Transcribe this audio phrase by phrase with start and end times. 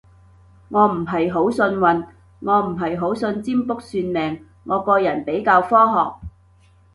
[0.69, 2.05] 我唔係好信運，
[2.39, 6.27] 我唔係好信占卜算命，我個人比較科學